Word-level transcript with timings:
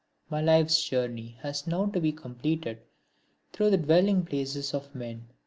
My 0.31 0.41
life's 0.41 0.83
journey 0.83 1.37
has 1.43 1.67
now 1.67 1.85
to 1.85 2.01
be 2.01 2.11
completed 2.11 2.79
through 3.53 3.69
the 3.69 3.77
dwelling 3.77 4.25
places 4.25 4.73
of 4.73 4.95
men. 4.95 5.27